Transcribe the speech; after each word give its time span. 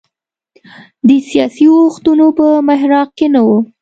د 1.07 1.09
سیاسي 1.29 1.65
اوښتونونو 1.73 2.25
په 2.37 2.45
محراق 2.67 3.09
کې 3.17 3.27
نه 3.33 3.41
و. 3.45 3.49